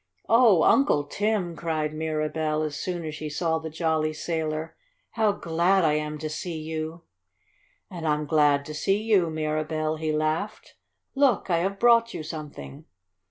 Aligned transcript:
"Oh, 0.27 0.63
Uncle 0.63 1.03
Tim!" 1.03 1.55
cried 1.55 1.93
Mirabell, 1.93 2.63
as 2.63 2.75
soon 2.75 3.05
as 3.05 3.13
she 3.13 3.29
saw 3.29 3.59
the 3.59 3.69
jolly 3.69 4.13
sailor, 4.13 4.75
"how 5.11 5.31
glad 5.31 5.85
I 5.85 5.93
am 5.93 6.17
to 6.17 6.27
see 6.27 6.57
you!" 6.59 7.03
"And 7.87 8.07
I'm 8.07 8.25
glad 8.25 8.65
to 8.65 8.73
see 8.73 8.97
you, 9.03 9.29
Mirabell," 9.29 9.97
he 9.99 10.11
laughed. 10.11 10.73
"Look, 11.13 11.51
I 11.51 11.57
have 11.57 11.77
brought 11.77 12.15
you 12.15 12.23
something!" 12.23 12.85